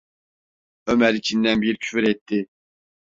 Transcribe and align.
Ömer 0.87 1.13
içinden 1.13 1.61
bir 1.61 1.77
küfür 1.77 2.03
etti. 2.03 2.47